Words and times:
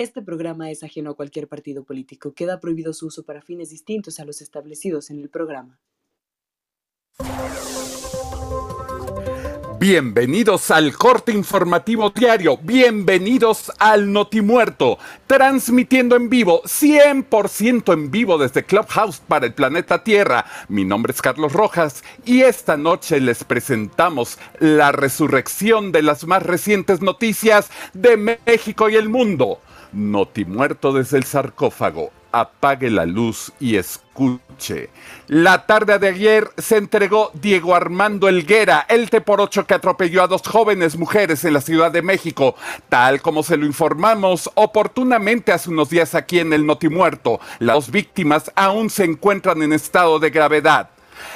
Este 0.00 0.22
programa 0.22 0.70
es 0.70 0.82
ajeno 0.82 1.10
a 1.10 1.14
cualquier 1.14 1.46
partido 1.46 1.84
político. 1.84 2.32
Queda 2.32 2.58
prohibido 2.58 2.94
su 2.94 3.08
uso 3.08 3.22
para 3.22 3.42
fines 3.42 3.68
distintos 3.68 4.18
a 4.18 4.24
los 4.24 4.40
establecidos 4.40 5.10
en 5.10 5.20
el 5.20 5.28
programa. 5.28 5.78
Bienvenidos 9.78 10.70
al 10.70 10.96
corte 10.96 11.32
informativo 11.32 12.08
diario, 12.08 12.56
bienvenidos 12.56 13.70
al 13.78 14.10
Notimuerto, 14.10 14.98
transmitiendo 15.26 16.16
en 16.16 16.30
vivo, 16.30 16.62
100% 16.62 17.92
en 17.92 18.10
vivo 18.10 18.38
desde 18.38 18.64
Clubhouse 18.64 19.20
para 19.20 19.44
el 19.44 19.52
planeta 19.52 20.02
Tierra. 20.02 20.46
Mi 20.68 20.86
nombre 20.86 21.12
es 21.12 21.20
Carlos 21.20 21.52
Rojas 21.52 22.02
y 22.24 22.40
esta 22.40 22.78
noche 22.78 23.20
les 23.20 23.44
presentamos 23.44 24.38
la 24.60 24.92
resurrección 24.92 25.92
de 25.92 26.00
las 26.00 26.26
más 26.26 26.42
recientes 26.42 27.02
noticias 27.02 27.70
de 27.92 28.16
México 28.16 28.88
y 28.88 28.96
el 28.96 29.10
mundo. 29.10 29.60
Notimuerto 29.92 30.92
desde 30.92 31.18
el 31.18 31.24
sarcófago, 31.24 32.10
apague 32.32 32.90
la 32.90 33.06
luz 33.06 33.52
y 33.58 33.76
escuche. 33.76 34.90
La 35.26 35.66
tarde 35.66 35.98
de 35.98 36.08
ayer 36.08 36.48
se 36.58 36.76
entregó 36.76 37.30
Diego 37.34 37.74
Armando 37.74 38.28
Elguera, 38.28 38.86
el 38.88 39.10
T 39.10 39.20
por 39.20 39.40
8 39.40 39.66
que 39.66 39.74
atropelló 39.74 40.22
a 40.22 40.28
dos 40.28 40.42
jóvenes 40.42 40.96
mujeres 40.96 41.44
en 41.44 41.54
la 41.54 41.60
Ciudad 41.60 41.90
de 41.90 42.02
México, 42.02 42.54
tal 42.88 43.20
como 43.20 43.42
se 43.42 43.56
lo 43.56 43.66
informamos 43.66 44.50
oportunamente 44.54 45.52
hace 45.52 45.70
unos 45.70 45.90
días 45.90 46.14
aquí 46.14 46.38
en 46.38 46.52
el 46.52 46.66
Notimuerto. 46.66 47.40
Las 47.58 47.74
dos 47.74 47.90
víctimas 47.90 48.52
aún 48.54 48.90
se 48.90 49.04
encuentran 49.04 49.62
en 49.62 49.72
estado 49.72 50.18
de 50.18 50.30
gravedad. 50.30 50.90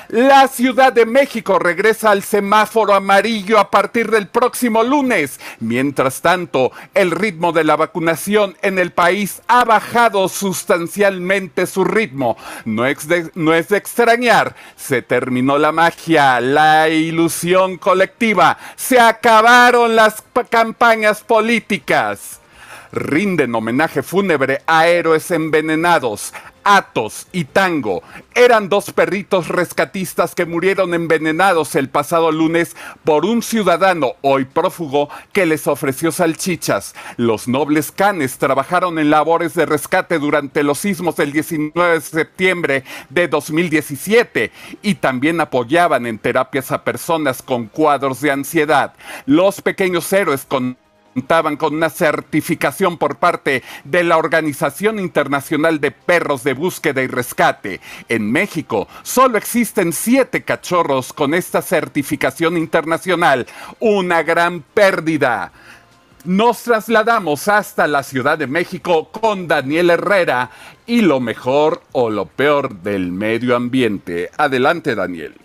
La 0.09 0.49
Ciudad 0.49 0.93
de 0.93 1.07
México 1.07 1.59
regresa 1.59 2.11
al 2.11 2.23
semáforo 2.23 2.95
amarillo 2.95 3.59
a 3.59 3.71
partir 3.71 4.11
del 4.11 4.29
próximo 4.29 4.83
lunes. 4.83 5.41
Mientras 5.61 6.21
tanto, 6.21 6.73
el 6.93 7.11
ritmo 7.11 7.53
de 7.53 7.65
la 7.65 7.77
vacunación 7.77 8.57
en 8.63 8.79
el 8.79 8.93
país 8.93 9.43
ha 9.49 9.65
bajado 9.65 10.29
sustancialmente 10.29 11.67
su 11.67 11.85
ritmo. 11.85 12.37
No 12.65 12.87
es 12.87 13.09
de, 13.09 13.31
extrañar, 13.77 14.55
se 14.77 15.03
terminó 15.03 15.59
la 15.59 15.73
magia, 15.73 16.41
la 16.41 16.89
ilusión 16.89 17.79
colectiva, 17.79 18.59
se 18.77 19.01
acabaron 19.01 19.97
las 19.97 20.23
campañas 20.51 21.23
políticas 21.23 22.41
rinden 22.93 23.55
homenaje 23.55 24.03
fúnebre 24.03 24.63
a 24.67 24.87
héroes 24.87 25.31
envenenados, 25.33 26.33
Atos 26.65 27.27
y 27.33 27.45
Tango 27.45 28.03
eran 28.35 28.69
dos 28.69 28.93
perritos 28.93 29.49
rescatistas 29.49 30.35
que 30.35 30.47
murieron 30.47 30.95
envenenados 30.95 31.75
el 31.77 31.89
pasado 31.89 32.33
lunes 32.33 32.77
por 33.05 33.25
un 33.25 33.43
ciudadano 33.43 34.15
hoy 34.23 34.45
prófugo 34.45 35.09
que 35.33 35.47
les 35.47 35.67
ofreció 35.67 36.11
salchichas. 36.11 36.95
Los 37.17 37.47
nobles 37.47 37.93
canes 37.93 38.39
trabajaron 38.39 38.99
en 38.99 39.11
labores 39.11 39.55
de 39.55 39.67
rescate 39.67 40.19
durante 40.19 40.63
los 40.63 40.79
sismos 40.79 41.17
del 41.17 41.33
19 41.33 41.95
de 41.95 42.01
septiembre 42.01 42.85
de 43.11 43.29
2017 43.29 44.51
y 44.83 44.95
también 44.97 45.41
apoyaban 45.41 46.07
en 46.07 46.19
terapias 46.19 46.73
a 46.73 46.83
personas 46.83 47.43
con 47.43 47.67
cuadros 47.67 48.21
de 48.21 48.31
ansiedad. 48.31 48.95
Los 49.27 49.61
pequeños 49.61 50.13
héroes 50.13 50.45
con 50.45 50.77
contaban 51.15 51.57
con 51.57 51.75
una 51.75 51.91
certificación 51.91 52.99
por 52.99 53.17
parte 53.17 53.63
de 53.85 54.03
la 54.03 54.19
Organización 54.19 54.99
Internacional 54.99 55.81
de 55.81 55.93
Perros 55.93 56.43
de 56.43 56.55
Búsqueda 56.55 57.03
y 57.03 57.07
Rescate. 57.07 57.81
En 58.09 58.31
México 58.31 58.89
solo 59.03 59.39
existen 59.39 59.93
siete 59.93 60.43
cachorros 60.43 61.13
con 61.13 61.35
esta 61.35 61.63
certificación 61.63 62.57
internacional. 62.57 63.47
Una 63.79 64.23
gran 64.23 64.63
pérdida. 64.63 65.53
Nos 66.25 66.63
trasladamos 66.63 67.49
hasta 67.49 67.87
la 67.87 68.03
Ciudad 68.03 68.39
de 68.39 68.47
México 68.47 69.11
con 69.11 69.47
Daniel 69.47 69.91
Herrera 69.91 70.51
y 70.87 71.03
lo 71.03 71.21
mejor 71.21 71.83
o 71.93 72.11
lo 72.11 72.27
peor 72.27 72.77
del 72.77 73.13
medio 73.13 73.55
ambiente. 73.55 74.31
Adelante, 74.39 74.95
Daniel. 74.95 75.44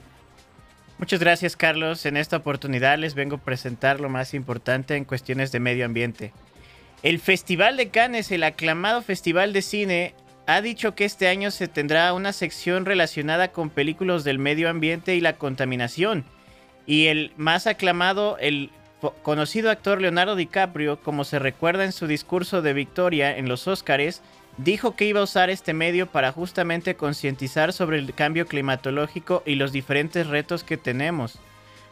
Muchas 0.99 1.21
gracias 1.21 1.55
Carlos. 1.55 2.05
En 2.05 2.17
esta 2.17 2.35
oportunidad 2.35 2.99
les 2.99 3.15
vengo 3.15 3.37
a 3.37 3.41
presentar 3.41 4.01
lo 4.01 4.09
más 4.09 4.33
importante 4.33 4.97
en 4.97 5.05
cuestiones 5.05 5.49
de 5.53 5.61
medio 5.61 5.85
ambiente. 5.85 6.33
El 7.03 7.19
Festival 7.19 7.77
de 7.77 7.87
Cannes, 7.87 8.29
el 8.33 8.43
aclamado 8.43 9.01
festival 9.01 9.53
de 9.53 9.61
cine, 9.61 10.13
ha 10.45 10.59
dicho 10.59 10.95
que 10.95 11.05
este 11.05 11.29
año 11.29 11.51
se 11.51 11.69
tendrá 11.69 12.11
una 12.11 12.33
sección 12.33 12.85
relacionada 12.85 13.53
con 13.53 13.69
películas 13.69 14.25
del 14.25 14.39
medio 14.39 14.69
ambiente 14.69 15.15
y 15.15 15.21
la 15.21 15.37
contaminación. 15.37 16.25
Y 16.85 17.05
el 17.05 17.31
más 17.37 17.65
aclamado, 17.65 18.37
el 18.39 18.69
conocido 19.23 19.71
actor 19.71 20.01
Leonardo 20.01 20.35
DiCaprio, 20.35 21.01
como 21.01 21.23
se 21.23 21.39
recuerda 21.39 21.85
en 21.85 21.93
su 21.93 22.07
discurso 22.07 22.61
de 22.61 22.73
victoria 22.73 23.37
en 23.37 23.47
los 23.47 23.69
Óscares, 23.69 24.21
dijo 24.63 24.95
que 24.95 25.05
iba 25.05 25.21
a 25.21 25.23
usar 25.23 25.49
este 25.49 25.73
medio 25.73 26.07
para 26.07 26.31
justamente 26.31 26.95
concientizar 26.95 27.73
sobre 27.73 27.97
el 27.97 28.13
cambio 28.13 28.45
climatológico 28.45 29.41
y 29.45 29.55
los 29.55 29.71
diferentes 29.71 30.27
retos 30.27 30.63
que 30.63 30.77
tenemos. 30.77 31.39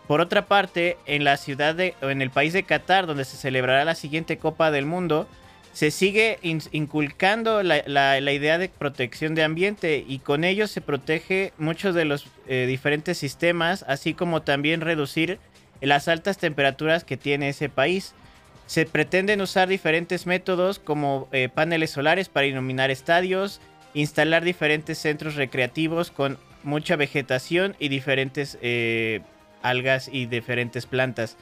Por 0.08 0.22
otra 0.22 0.46
parte, 0.46 0.98
en 1.06 1.24
la 1.24 1.38
ciudad 1.38 1.76
de, 1.76 1.96
en 2.02 2.22
el 2.22 2.30
país 2.30 2.54
de 2.54 2.64
Qatar, 2.64 3.08
donde 3.08 3.26
se 3.26 3.38
celebrará 3.38 3.84
la 3.86 3.96
siguiente 3.96 4.38
Copa 4.38 4.72
del 4.72 4.86
Mundo, 4.86 5.28
se 5.74 5.92
sigue 5.92 6.40
inculcando 6.42 7.62
la, 7.62 8.32
idea 8.32 8.58
de 8.58 8.70
protección 8.70 9.36
de 9.36 9.44
ambiente 9.44 10.04
y 10.08 10.20
con 10.20 10.44
ello 10.44 10.66
se 10.66 10.82
protege 10.82 11.54
muchos 11.60 11.94
de 11.94 12.06
los 12.06 12.26
eh, 12.48 12.66
diferentes 12.68 13.18
sistemas, 13.18 13.86
así 13.88 14.14
como 14.14 14.42
también 14.42 14.82
reducir 14.82 15.40
las 15.80 16.08
altas 16.08 16.38
temperaturas 16.38 17.04
que 17.04 17.16
tiene 17.16 17.50
ese 17.50 17.70
país. 17.70 18.16
Se 18.68 18.86
pretenden 18.86 19.40
usar 19.42 19.70
diferentes 19.70 20.26
métodos 20.26 20.78
como 20.78 21.30
eh, 21.32 21.48
paneles 21.48 21.92
solares 21.92 22.28
para 22.28 22.48
iluminar 22.48 22.92
estadios, 22.92 23.62
instalar 23.94 24.44
diferentes 24.44 24.98
centros 24.98 25.36
recreativos 25.36 26.12
con 26.12 26.38
mucha 26.64 26.98
vegetación 26.98 27.78
y 27.80 27.88
diferentes 27.88 28.58
eh, 28.62 29.22
algas 29.62 30.10
y 30.12 30.26
diferentes 30.26 30.86
plantas. 30.86 31.38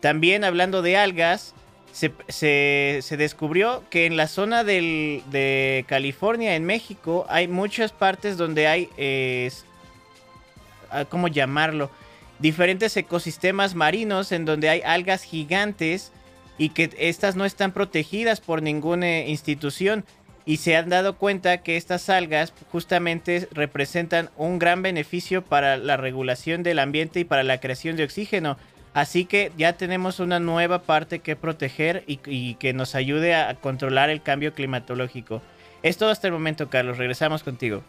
También 0.00 0.42
hablando 0.42 0.80
de 0.80 0.96
algas, 0.96 1.54
se, 1.92 3.04
descubrió 3.18 3.84
que 3.90 4.06
en 4.06 4.16
la 4.16 4.26
zona 4.26 4.64
de 4.64 5.84
California, 5.86 6.56
en 6.56 6.64
México, 6.64 7.26
hay 7.28 7.46
muchas 7.46 7.92
partes 7.92 8.38
donde 8.38 8.66
hay, 8.66 9.52
ah, 10.90 11.04
¿cómo 11.10 11.28
llamarlo? 11.28 11.90
Diferentes 12.38 12.96
ecosistemas 12.96 13.74
marinos 13.74 14.32
en 14.32 14.46
donde 14.46 14.70
hay 14.70 14.80
algas 14.80 15.24
gigantes 15.24 16.12
y 16.58 16.70
que 16.70 16.90
estas 16.98 17.36
no 17.36 17.44
están 17.44 17.72
protegidas 17.72 18.40
por 18.40 18.62
ninguna 18.62 19.20
institución 19.20 20.04
y 20.44 20.56
se 20.56 20.76
han 20.76 20.88
dado 20.88 21.16
cuenta 21.16 21.58
que 21.58 21.76
estas 21.76 22.08
algas 22.08 22.52
justamente 22.72 23.48
representan 23.52 24.30
un 24.36 24.58
gran 24.58 24.82
beneficio 24.82 25.42
para 25.42 25.76
la 25.76 25.96
regulación 25.96 26.62
del 26.62 26.78
ambiente 26.78 27.20
y 27.20 27.24
para 27.24 27.42
la 27.42 27.60
creación 27.60 27.96
de 27.96 28.04
oxígeno. 28.04 28.56
Así 28.92 29.24
que 29.24 29.52
ya 29.56 29.74
tenemos 29.74 30.18
una 30.18 30.40
nueva 30.40 30.82
parte 30.82 31.20
que 31.20 31.36
proteger 31.36 32.02
y, 32.06 32.20
y 32.26 32.54
que 32.54 32.72
nos 32.72 32.94
ayude 32.94 33.34
a 33.34 33.54
controlar 33.54 34.10
el 34.10 34.22
cambio 34.22 34.52
climatológico. 34.52 35.42
Es 35.82 35.96
todo 35.96 36.10
hasta 36.10 36.26
el 36.26 36.32
momento, 36.32 36.68
Carlos. 36.68 36.98
Regresamos 36.98 37.42
contigo. 37.42 37.84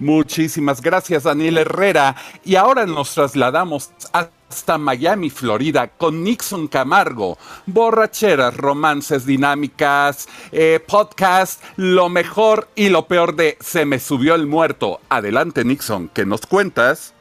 Muchísimas 0.00 0.80
gracias, 0.80 1.24
Daniel 1.24 1.58
Herrera. 1.58 2.14
Y 2.44 2.54
ahora 2.54 2.86
nos 2.86 3.14
trasladamos 3.14 3.90
hasta 4.12 4.78
Miami, 4.78 5.28
Florida, 5.28 5.88
con 5.88 6.22
Nixon 6.22 6.68
Camargo. 6.68 7.36
Borracheras, 7.66 8.56
romances, 8.56 9.26
dinámicas, 9.26 10.28
eh, 10.52 10.80
podcast, 10.86 11.62
lo 11.76 12.08
mejor 12.08 12.68
y 12.76 12.90
lo 12.90 13.08
peor 13.08 13.34
de 13.34 13.56
Se 13.60 13.84
me 13.84 13.98
subió 13.98 14.36
el 14.36 14.46
muerto. 14.46 15.00
Adelante, 15.08 15.64
Nixon, 15.64 16.08
¿qué 16.14 16.24
nos 16.24 16.46
cuentas? 16.46 17.12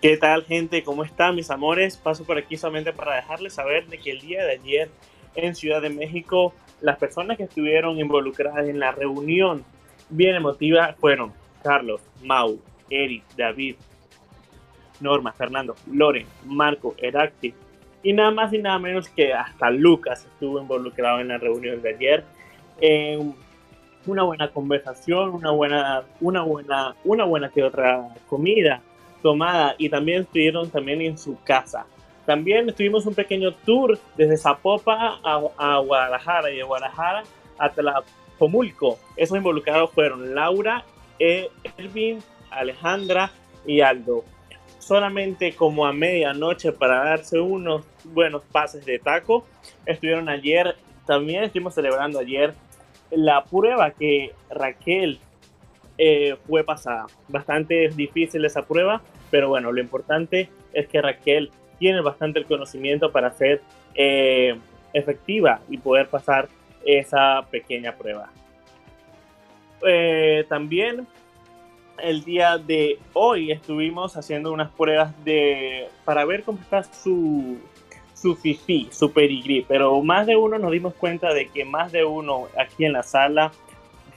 ¿Qué 0.00 0.16
tal, 0.16 0.44
gente? 0.44 0.82
¿Cómo 0.82 1.04
están, 1.04 1.34
mis 1.34 1.50
amores? 1.50 1.98
Paso 1.98 2.24
por 2.24 2.38
aquí 2.38 2.56
solamente 2.56 2.94
para 2.94 3.16
dejarles 3.16 3.54
saber 3.54 3.86
de 3.88 3.98
que 3.98 4.12
el 4.12 4.20
día 4.20 4.44
de 4.44 4.52
ayer 4.52 4.90
en 5.34 5.54
Ciudad 5.54 5.82
de 5.82 5.90
México, 5.90 6.54
las 6.80 6.98
personas 6.98 7.36
que 7.36 7.44
estuvieron 7.44 7.98
involucradas 7.98 8.66
en 8.66 8.78
la 8.78 8.92
reunión 8.92 9.64
bien 10.08 10.36
emotiva 10.36 10.94
fueron 10.98 11.32
Carlos, 11.64 12.02
Mau, 12.22 12.60
Eric, 12.90 13.24
David, 13.36 13.76
Norma, 15.00 15.32
Fernando, 15.32 15.74
Loren, 15.90 16.26
Marco, 16.44 16.94
Heracti 16.98 17.54
y 18.02 18.12
nada 18.12 18.30
más 18.30 18.52
y 18.52 18.58
nada 18.58 18.78
menos 18.78 19.08
que 19.08 19.32
hasta 19.32 19.70
Lucas 19.70 20.26
estuvo 20.26 20.60
involucrado 20.60 21.20
en 21.20 21.28
la 21.28 21.38
reunión 21.38 21.80
de 21.82 21.88
ayer. 21.88 22.24
una 24.06 24.22
buena 24.22 24.48
conversación, 24.52 25.30
una 25.30 25.50
buena, 25.50 26.02
una 26.20 26.42
buena, 26.42 26.94
una 27.04 27.24
buena 27.24 27.48
que 27.48 27.62
otra 27.62 28.14
comida 28.28 28.82
tomada 29.22 29.74
y 29.78 29.88
también 29.88 30.22
estuvieron 30.22 30.68
también 30.68 31.00
en 31.00 31.16
su 31.16 31.38
casa. 31.42 31.86
También 32.26 32.68
estuvimos 32.68 33.06
un 33.06 33.14
pequeño 33.14 33.52
tour 33.52 33.98
desde 34.16 34.36
Zapopa 34.36 35.18
a, 35.24 35.40
a 35.56 35.78
Guadalajara 35.78 36.50
y 36.50 36.56
de 36.56 36.62
Guadalajara 36.62 37.22
hasta 37.58 37.82
la 37.82 38.02
Pomulco. 38.38 38.98
Esos 39.16 39.38
involucrados 39.38 39.90
fueron 39.92 40.34
Laura 40.34 40.84
Elvin, 41.18 42.18
Alejandra 42.50 43.30
y 43.66 43.80
Aldo. 43.80 44.24
Solamente 44.78 45.54
como 45.54 45.86
a 45.86 45.92
medianoche 45.92 46.72
para 46.72 47.04
darse 47.04 47.40
unos 47.40 47.84
buenos 48.04 48.42
pases 48.52 48.84
de 48.84 48.98
taco, 48.98 49.46
estuvieron 49.86 50.28
ayer 50.28 50.76
también 51.06 51.44
estuvimos 51.44 51.74
celebrando 51.74 52.18
ayer 52.18 52.54
la 53.10 53.44
prueba 53.44 53.90
que 53.90 54.32
Raquel 54.50 55.18
eh, 55.98 56.36
fue 56.46 56.64
pasada. 56.64 57.06
Bastante 57.28 57.88
difícil 57.90 58.44
esa 58.44 58.62
prueba, 58.62 59.02
pero 59.30 59.48
bueno, 59.48 59.72
lo 59.72 59.80
importante 59.80 60.48
es 60.72 60.88
que 60.88 61.00
Raquel 61.00 61.50
tiene 61.78 62.00
bastante 62.00 62.38
el 62.38 62.46
conocimiento 62.46 63.12
para 63.12 63.30
ser 63.32 63.60
eh, 63.94 64.58
efectiva 64.92 65.60
y 65.68 65.78
poder 65.78 66.08
pasar 66.08 66.48
esa 66.84 67.46
pequeña 67.50 67.94
prueba. 67.96 68.30
Eh, 69.86 70.44
también 70.48 71.06
el 71.98 72.24
día 72.24 72.58
de 72.58 72.98
hoy 73.12 73.52
estuvimos 73.52 74.16
haciendo 74.16 74.52
unas 74.52 74.70
pruebas 74.70 75.12
de 75.24 75.88
para 76.04 76.24
ver 76.24 76.42
cómo 76.42 76.58
está 76.58 76.82
su 76.82 77.58
su 78.14 78.36
fifi, 78.36 78.88
su 78.90 79.12
pedigrí, 79.12 79.66
pero 79.68 80.02
más 80.02 80.26
de 80.26 80.34
uno 80.34 80.58
nos 80.58 80.72
dimos 80.72 80.94
cuenta 80.94 81.34
de 81.34 81.48
que 81.48 81.66
más 81.66 81.92
de 81.92 82.04
uno 82.04 82.48
aquí 82.58 82.86
en 82.86 82.94
la 82.94 83.02
sala 83.02 83.52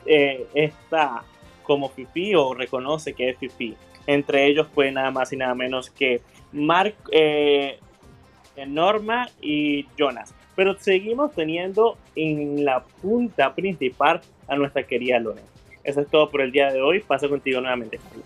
eh, 0.06 0.48
está 0.54 1.24
como 1.64 1.90
fifi 1.90 2.34
o 2.34 2.54
reconoce 2.54 3.14
que 3.14 3.30
es 3.30 3.38
fifi. 3.38 3.76
Entre 4.06 4.46
ellos 4.46 4.68
fue 4.74 4.92
nada 4.92 5.12
más 5.12 5.34
y 5.34 5.36
nada 5.36 5.54
menos 5.54 5.90
que 5.90 6.22
Mark, 6.54 6.96
eh, 7.12 7.80
Norma 8.66 9.28
y 9.42 9.86
Jonas. 9.98 10.34
Pero 10.56 10.78
seguimos 10.80 11.34
teniendo 11.34 11.98
en 12.16 12.64
la 12.64 12.86
punta 13.02 13.54
principal 13.54 14.22
a 14.48 14.56
nuestra 14.56 14.84
querida 14.84 15.20
Lorena. 15.20 15.57
Eso 15.88 16.02
es 16.02 16.08
todo 16.10 16.30
por 16.30 16.42
el 16.42 16.52
día 16.52 16.70
de 16.72 16.82
hoy. 16.82 17.00
Paso 17.00 17.30
contigo 17.30 17.62
nuevamente, 17.62 17.98
Carlos. 17.98 18.26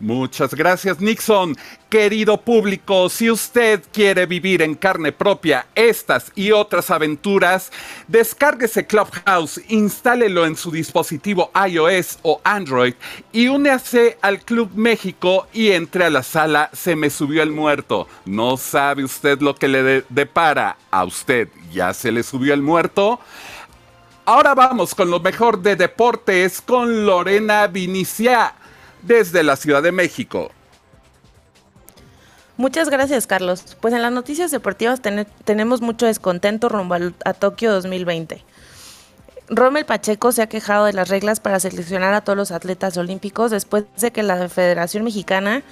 Muchas 0.00 0.54
gracias, 0.54 1.00
Nixon. 1.00 1.56
Querido 1.88 2.36
público, 2.38 3.08
si 3.08 3.30
usted 3.30 3.82
quiere 3.90 4.26
vivir 4.26 4.60
en 4.60 4.74
carne 4.74 5.12
propia 5.12 5.66
estas 5.74 6.30
y 6.34 6.50
otras 6.50 6.90
aventuras, 6.90 7.72
descárguese 8.06 8.86
Clubhouse, 8.86 9.62
instálelo 9.68 10.44
en 10.44 10.56
su 10.56 10.70
dispositivo 10.70 11.50
iOS 11.68 12.18
o 12.20 12.38
Android 12.44 12.92
y 13.32 13.48
únase 13.48 14.18
al 14.20 14.40
Club 14.40 14.72
México 14.74 15.46
y 15.54 15.70
entre 15.70 16.04
a 16.04 16.10
la 16.10 16.22
sala 16.22 16.68
Se 16.74 16.96
me 16.96 17.08
subió 17.08 17.42
el 17.42 17.52
muerto. 17.52 18.06
¿No 18.26 18.58
sabe 18.58 19.04
usted 19.04 19.40
lo 19.40 19.54
que 19.54 19.68
le 19.68 20.04
depara? 20.10 20.76
¿A 20.90 21.04
usted 21.04 21.48
ya 21.72 21.94
se 21.94 22.12
le 22.12 22.22
subió 22.22 22.52
el 22.52 22.60
muerto? 22.60 23.20
Ahora 24.26 24.54
vamos 24.54 24.94
con 24.94 25.10
lo 25.10 25.20
mejor 25.20 25.60
de 25.60 25.76
deportes 25.76 26.62
con 26.62 27.04
Lorena 27.04 27.66
Vinicia 27.66 28.54
desde 29.02 29.42
la 29.42 29.54
Ciudad 29.54 29.82
de 29.82 29.92
México. 29.92 30.50
Muchas 32.56 32.88
gracias, 32.88 33.26
Carlos. 33.26 33.76
Pues 33.82 33.92
en 33.92 34.00
las 34.00 34.12
noticias 34.12 34.50
deportivas 34.50 35.02
tenemos 35.44 35.82
mucho 35.82 36.06
descontento 36.06 36.70
rumbo 36.70 36.96
a 37.24 37.34
Tokio 37.34 37.70
2020. 37.72 38.42
Rommel 39.50 39.84
Pacheco 39.84 40.32
se 40.32 40.40
ha 40.40 40.48
quejado 40.48 40.86
de 40.86 40.94
las 40.94 41.10
reglas 41.10 41.40
para 41.40 41.60
seleccionar 41.60 42.14
a 42.14 42.22
todos 42.22 42.38
los 42.38 42.50
atletas 42.50 42.96
olímpicos 42.96 43.50
después 43.50 43.84
de 43.98 44.10
que 44.10 44.22
la 44.22 44.48
Federación 44.48 45.04
Mexicana 45.04 45.62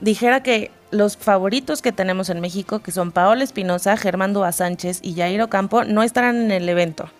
dijera 0.00 0.42
que 0.42 0.70
los 0.90 1.18
favoritos 1.18 1.82
que 1.82 1.92
tenemos 1.92 2.30
en 2.30 2.40
México, 2.40 2.78
que 2.78 2.92
son 2.92 3.12
Paola 3.12 3.44
Espinosa, 3.44 3.98
Germán 3.98 4.32
Dúa 4.32 4.52
Sánchez 4.52 5.00
y 5.02 5.16
Jairo 5.16 5.50
Campo, 5.50 5.84
no 5.84 6.02
estarán 6.02 6.36
en 6.36 6.50
el 6.50 6.66
evento. 6.66 7.10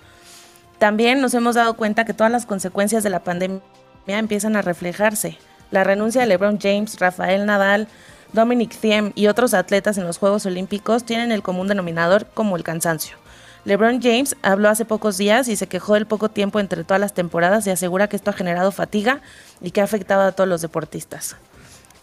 También 0.80 1.20
nos 1.20 1.34
hemos 1.34 1.56
dado 1.56 1.74
cuenta 1.74 2.06
que 2.06 2.14
todas 2.14 2.32
las 2.32 2.46
consecuencias 2.46 3.02
de 3.02 3.10
la 3.10 3.22
pandemia 3.22 3.60
empiezan 4.06 4.56
a 4.56 4.62
reflejarse. 4.62 5.36
La 5.70 5.84
renuncia 5.84 6.22
de 6.22 6.26
LeBron 6.26 6.58
James, 6.58 6.98
Rafael 6.98 7.44
Nadal, 7.44 7.86
Dominic 8.32 8.74
Thiem 8.74 9.12
y 9.14 9.26
otros 9.26 9.52
atletas 9.52 9.98
en 9.98 10.06
los 10.06 10.16
Juegos 10.16 10.46
Olímpicos 10.46 11.04
tienen 11.04 11.32
el 11.32 11.42
común 11.42 11.68
denominador 11.68 12.28
como 12.32 12.56
el 12.56 12.64
cansancio. 12.64 13.18
LeBron 13.66 14.00
James 14.00 14.36
habló 14.40 14.70
hace 14.70 14.86
pocos 14.86 15.18
días 15.18 15.48
y 15.48 15.56
se 15.56 15.66
quejó 15.66 15.92
del 15.92 16.06
poco 16.06 16.30
tiempo 16.30 16.60
entre 16.60 16.82
todas 16.82 17.00
las 17.00 17.12
temporadas 17.12 17.66
y 17.66 17.70
asegura 17.70 18.08
que 18.08 18.16
esto 18.16 18.30
ha 18.30 18.32
generado 18.32 18.72
fatiga 18.72 19.20
y 19.60 19.72
que 19.72 19.82
ha 19.82 19.84
afectado 19.84 20.22
a 20.22 20.32
todos 20.32 20.48
los 20.48 20.62
deportistas. 20.62 21.36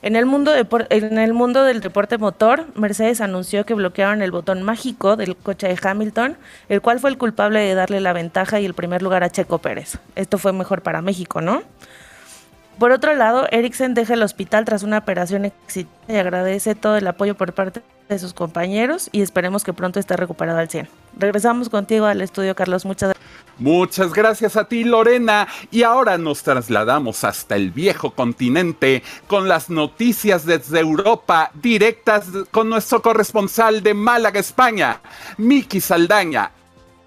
En 0.03 0.15
el, 0.15 0.25
mundo 0.25 0.51
del 0.51 1.81
deporte 1.81 2.17
motor, 2.17 2.65
Mercedes 2.75 3.19
anunció 3.19 3.65
que 3.65 3.73
bloquearon 3.73 4.21
el 4.21 4.31
botón 4.31 4.61
mágico 4.61 5.15
del 5.15 5.35
coche 5.35 5.67
de 5.67 5.77
Hamilton, 5.81 6.38
el 6.69 6.81
cual 6.81 6.99
fue 6.99 7.09
el 7.09 7.17
culpable 7.17 7.59
de 7.59 7.73
darle 7.73 7.99
la 7.99 8.13
ventaja 8.13 8.59
y 8.59 8.65
el 8.65 8.75
primer 8.75 9.01
lugar 9.01 9.23
a 9.23 9.29
Checo 9.29 9.57
Pérez. 9.57 9.97
Esto 10.15 10.38
fue 10.38 10.53
mejor 10.53 10.83
para 10.83 11.01
México, 11.01 11.41
¿no? 11.41 11.63
Por 12.77 12.91
otro 12.91 13.15
lado, 13.15 13.47
Eriksen 13.49 13.95
deja 13.95 14.13
el 14.13 14.21
hospital 14.21 14.65
tras 14.65 14.83
una 14.83 14.99
operación 14.99 15.45
exitosa 15.45 15.95
y 16.07 16.15
agradece 16.15 16.75
todo 16.75 16.95
el 16.95 17.07
apoyo 17.07 17.35
por 17.35 17.53
parte 17.53 17.81
de 18.07 18.19
sus 18.19 18.33
compañeros 18.33 19.09
y 19.11 19.23
esperemos 19.23 19.63
que 19.63 19.73
pronto 19.73 20.00
esté 20.00 20.15
recuperado 20.15 20.59
al 20.59 20.69
100. 20.69 20.88
Regresamos 21.17 21.69
contigo 21.69 22.05
al 22.05 22.21
estudio, 22.21 22.55
Carlos. 22.55 22.85
Muchas 22.85 23.09
gracias. 23.09 23.16
Muchas 23.59 24.13
gracias 24.13 24.56
a 24.56 24.65
ti, 24.65 24.83
Lorena. 24.83 25.48
Y 25.71 25.83
ahora 25.83 26.18
nos 26.18 26.44
trasladamos 26.44 27.24
hasta 27.24 27.56
el 27.56 27.71
viejo 27.71 28.12
continente 28.12 29.01
con 29.27 29.48
las 29.48 29.69
noticias 29.69 30.45
desde 30.45 30.80
Europa, 30.80 31.51
directas 31.56 32.25
con 32.51 32.69
nuestro 32.69 33.01
corresponsal 33.01 33.81
de 33.81 33.94
Málaga, 33.94 34.39
España, 34.39 35.01
Miki 35.38 35.81
Saldaña. 35.81 36.51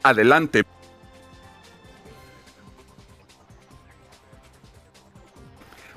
Adelante. 0.03 0.65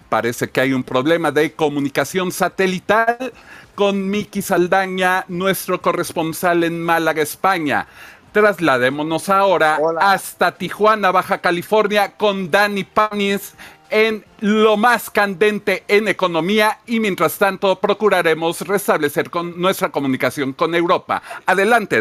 Parece 0.09 0.51
que 0.51 0.61
hay 0.61 0.73
un 0.73 0.83
problema 0.83 1.31
de 1.31 1.53
comunicación 1.53 2.31
satelital 2.31 3.33
con 3.73 4.07
Miki 4.11 4.43
Saldaña, 4.43 5.25
nuestro 5.27 5.81
corresponsal 5.81 6.63
en 6.63 6.83
Málaga, 6.83 7.23
España. 7.23 7.87
Trasladémonos 8.33 9.29
ahora 9.29 9.79
hasta 9.99 10.55
Tijuana, 10.55 11.11
Baja 11.11 11.37
California, 11.37 12.17
con 12.17 12.49
Dani 12.49 12.83
Panis 12.83 13.53
en 13.91 14.25
lo 14.39 14.75
más 14.75 15.11
candente 15.11 15.83
en 15.87 16.07
economía 16.07 16.79
y 16.87 16.99
mientras 16.99 17.37
tanto 17.37 17.79
procuraremos 17.79 18.61
restablecer 18.61 19.29
con 19.29 19.61
nuestra 19.61 19.91
comunicación 19.91 20.53
con 20.53 20.73
Europa. 20.73 21.21
Adelante. 21.45 21.99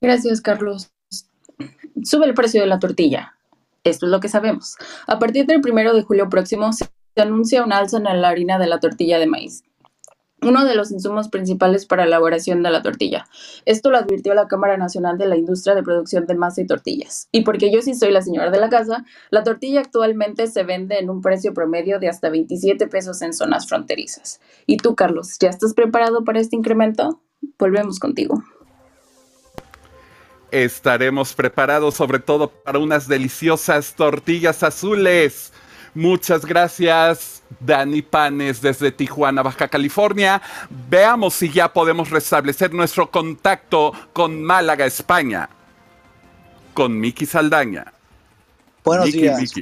Gracias, 0.00 0.40
Carlos. 0.40 0.92
Sube 2.04 2.26
el 2.26 2.34
precio 2.34 2.60
de 2.60 2.68
la 2.68 2.78
tortilla. 2.78 3.34
Esto 3.82 4.06
es 4.06 4.12
lo 4.12 4.20
que 4.20 4.28
sabemos. 4.28 4.76
A 5.08 5.18
partir 5.18 5.44
del 5.46 5.60
primero 5.60 5.92
de 5.92 6.02
julio 6.02 6.28
próximo 6.28 6.72
se 6.72 6.86
se 7.14 7.22
anuncia 7.22 7.62
un 7.62 7.72
alza 7.72 7.98
en 7.98 8.22
la 8.22 8.28
harina 8.28 8.58
de 8.58 8.66
la 8.66 8.80
tortilla 8.80 9.18
de 9.18 9.26
maíz, 9.26 9.64
uno 10.42 10.64
de 10.64 10.74
los 10.74 10.90
insumos 10.90 11.28
principales 11.28 11.86
para 11.86 12.02
la 12.02 12.08
elaboración 12.08 12.62
de 12.62 12.70
la 12.70 12.82
tortilla. 12.82 13.26
Esto 13.64 13.90
lo 13.90 13.98
advirtió 13.98 14.34
la 14.34 14.48
Cámara 14.48 14.76
Nacional 14.76 15.18
de 15.18 15.26
la 15.26 15.36
Industria 15.36 15.74
de 15.74 15.82
Producción 15.82 16.26
de 16.26 16.34
Masa 16.34 16.60
y 16.60 16.66
Tortillas. 16.66 17.28
Y 17.32 17.42
porque 17.42 17.72
yo 17.72 17.80
sí 17.82 17.94
soy 17.94 18.12
la 18.12 18.22
señora 18.22 18.50
de 18.50 18.60
la 18.60 18.68
casa, 18.68 19.04
la 19.30 19.42
tortilla 19.42 19.80
actualmente 19.80 20.46
se 20.46 20.64
vende 20.64 20.98
en 20.98 21.10
un 21.10 21.22
precio 21.22 21.54
promedio 21.54 21.98
de 21.98 22.08
hasta 22.08 22.28
27 22.28 22.86
pesos 22.88 23.22
en 23.22 23.32
zonas 23.32 23.68
fronterizas. 23.68 24.40
¿Y 24.66 24.76
tú, 24.76 24.94
Carlos, 24.94 25.36
ya 25.40 25.48
estás 25.48 25.74
preparado 25.74 26.24
para 26.24 26.40
este 26.40 26.56
incremento? 26.56 27.20
Volvemos 27.58 27.98
contigo. 27.98 28.42
Estaremos 30.50 31.32
preparados 31.32 31.94
sobre 31.94 32.18
todo 32.18 32.48
para 32.48 32.78
unas 32.78 33.08
deliciosas 33.08 33.94
tortillas 33.94 34.62
azules 34.62 35.52
Muchas 35.94 36.46
gracias, 36.46 37.42
Dani 37.60 38.00
Panes, 38.00 38.62
desde 38.62 38.90
Tijuana, 38.92 39.42
Baja 39.42 39.68
California. 39.68 40.40
Veamos 40.88 41.34
si 41.34 41.50
ya 41.50 41.70
podemos 41.70 42.08
restablecer 42.08 42.72
nuestro 42.72 43.10
contacto 43.10 43.92
con 44.12 44.42
Málaga, 44.42 44.86
España. 44.86 45.50
Con 46.72 46.98
Miki 46.98 47.26
Saldaña. 47.26 47.92
Buenos 48.84 49.12
días. 49.12 49.52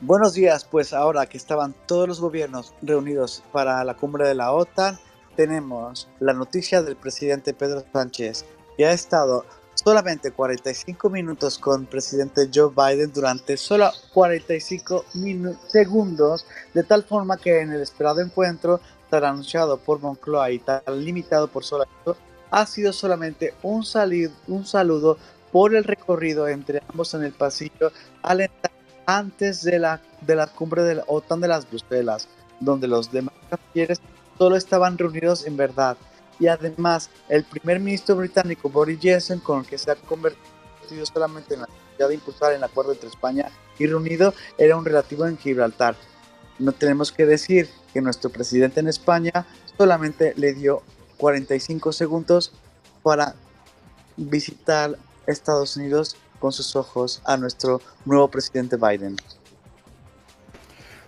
Buenos 0.00 0.34
días, 0.34 0.64
pues 0.64 0.92
ahora 0.92 1.26
que 1.26 1.36
estaban 1.36 1.76
todos 1.86 2.08
los 2.08 2.20
gobiernos 2.20 2.74
reunidos 2.82 3.44
para 3.52 3.84
la 3.84 3.94
cumbre 3.94 4.26
de 4.26 4.34
la 4.34 4.50
OTAN, 4.50 4.98
tenemos 5.36 6.08
la 6.18 6.32
noticia 6.32 6.82
del 6.82 6.96
presidente 6.96 7.54
Pedro 7.54 7.84
Sánchez, 7.92 8.44
que 8.76 8.84
ha 8.84 8.92
estado 8.92 9.46
solamente 9.84 10.30
45 10.30 11.10
minutos 11.10 11.58
con 11.58 11.86
presidente 11.86 12.48
Joe 12.52 12.70
Biden 12.74 13.12
durante 13.12 13.56
solo 13.56 13.90
45 14.12 15.04
segundos, 15.66 16.46
de 16.72 16.84
tal 16.84 17.02
forma 17.02 17.36
que 17.36 17.60
en 17.60 17.72
el 17.72 17.80
esperado 17.80 18.20
encuentro, 18.20 18.80
tan 19.10 19.24
anunciado 19.24 19.78
por 19.78 20.00
Moncloa 20.00 20.50
y 20.50 20.58
tan 20.58 20.82
limitado 21.04 21.48
por 21.48 21.64
solo 21.64 21.84
ha 22.50 22.66
sido 22.66 22.92
solamente 22.92 23.54
un, 23.62 23.84
un 24.48 24.66
saludo 24.66 25.18
por 25.50 25.74
el 25.74 25.84
recorrido 25.84 26.48
entre 26.48 26.82
ambos 26.88 27.14
en 27.14 27.24
el 27.24 27.32
pasillo 27.32 27.90
antes 29.06 29.62
de 29.62 29.78
la, 29.78 30.00
de 30.20 30.36
la 30.36 30.46
cumbre 30.46 30.82
de 30.82 30.96
la 30.96 31.04
OTAN 31.08 31.40
de 31.40 31.48
las 31.48 31.68
Bruselas, 31.68 32.28
donde 32.60 32.86
los 32.86 33.10
demás 33.10 33.34
cancilleres 33.50 34.00
solo 34.38 34.56
estaban 34.56 34.96
reunidos 34.96 35.46
en 35.46 35.56
verdad 35.56 35.96
y 36.42 36.48
además 36.48 37.08
el 37.28 37.44
primer 37.44 37.78
ministro 37.78 38.16
británico 38.16 38.68
Boris 38.68 38.98
Johnson, 39.00 39.38
con 39.38 39.60
el 39.60 39.66
que 39.66 39.78
se 39.78 39.92
ha 39.92 39.94
convertido 39.94 41.06
solamente 41.06 41.54
en 41.54 41.60
la 41.60 41.68
necesidad 41.68 42.08
de 42.08 42.14
impulsar 42.14 42.52
el 42.52 42.64
acuerdo 42.64 42.90
entre 42.90 43.08
España 43.08 43.48
y 43.78 43.84
Reino 43.84 43.98
Unido, 43.98 44.34
era 44.58 44.76
un 44.76 44.84
relativo 44.84 45.24
en 45.24 45.38
Gibraltar. 45.38 45.94
No 46.58 46.72
tenemos 46.72 47.12
que 47.12 47.26
decir 47.26 47.70
que 47.92 48.00
nuestro 48.00 48.28
presidente 48.28 48.80
en 48.80 48.88
España 48.88 49.46
solamente 49.78 50.34
le 50.36 50.52
dio 50.52 50.82
45 51.18 51.92
segundos 51.92 52.52
para 53.04 53.36
visitar 54.16 54.98
Estados 55.28 55.76
Unidos 55.76 56.16
con 56.40 56.50
sus 56.50 56.74
ojos 56.74 57.22
a 57.24 57.36
nuestro 57.36 57.80
nuevo 58.04 58.26
presidente 58.26 58.76
Biden. 58.76 59.14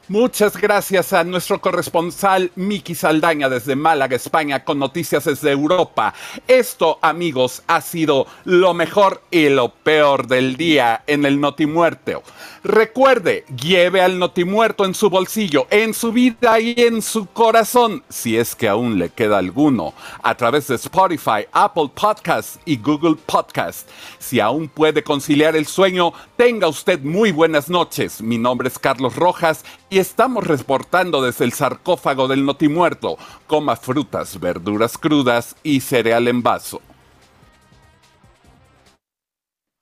Muchas 0.08 0.58
gracias 0.58 1.14
a 1.14 1.24
nuestro 1.24 1.62
corresponsal 1.62 2.50
Miki 2.56 2.94
Saldaña 2.94 3.48
desde 3.48 3.74
Málaga, 3.74 4.14
España, 4.14 4.62
con 4.62 4.78
noticias 4.78 5.24
desde 5.24 5.50
Europa. 5.50 6.12
Esto, 6.46 6.98
amigos, 7.00 7.62
ha 7.68 7.80
sido 7.80 8.26
lo 8.44 8.74
mejor 8.74 9.22
y 9.30 9.48
lo 9.48 9.70
peor 9.70 10.26
del 10.26 10.58
día 10.58 11.02
en 11.06 11.24
el 11.24 11.40
Notimuerto. 11.40 12.22
Recuerde, 12.62 13.46
lleve 13.56 14.02
al 14.02 14.18
Notimuerto 14.18 14.84
en 14.84 14.92
su 14.92 15.08
bolsillo, 15.08 15.66
en 15.70 15.94
su 15.94 16.12
vida 16.12 16.60
y 16.60 16.74
en 16.76 17.00
su 17.00 17.24
corazón, 17.24 18.02
si 18.10 18.36
es 18.36 18.54
que 18.54 18.68
aún 18.68 18.98
le 18.98 19.08
queda 19.08 19.38
alguno, 19.38 19.94
a 20.22 20.34
través 20.34 20.66
de 20.66 20.74
Spotify, 20.74 21.46
Apple 21.50 21.90
Podcasts 21.94 22.58
y 22.66 22.76
Google 22.76 23.16
Podcasts. 23.24 23.86
Si 24.18 24.38
aún 24.38 24.68
puede 24.68 25.02
conciliar 25.02 25.56
el 25.56 25.66
sueño, 25.66 26.12
tenga 26.36 26.68
usted 26.68 27.00
muy 27.00 27.32
buenas 27.32 27.70
noches. 27.70 28.20
Mi 28.20 28.36
nombre 28.36 28.68
es 28.68 28.78
Carlos 28.78 29.16
Rojas 29.16 29.64
y 29.94 30.00
estamos 30.00 30.44
reportando 30.44 31.22
desde 31.22 31.44
el 31.44 31.52
sarcófago 31.52 32.26
del 32.26 32.44
notimuerto. 32.44 33.16
Coma 33.46 33.76
frutas, 33.76 34.40
verduras 34.40 34.98
crudas 34.98 35.54
y 35.62 35.82
cereal 35.82 36.26
en 36.26 36.42
vaso. 36.42 36.80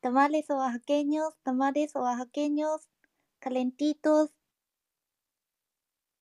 Tamales 0.02 0.50
oaxaqueños, 0.50 1.32
tamales 1.42 1.94
oaxaqueños, 1.94 2.90
calentitos, 3.38 4.34